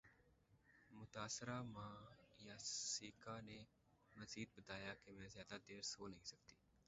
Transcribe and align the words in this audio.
متاثرہ 0.91 1.61
ماں 1.63 1.95
یاسیکا 2.39 3.39
نے 3.41 3.59
مزید 4.15 4.49
بتایا 4.57 4.93
کہ 5.03 5.11
میں 5.11 5.27
زیادہ 5.29 5.57
دیر 5.67 5.81
سو 5.83 6.07
نہیں 6.07 6.25
سکتی 6.25 6.55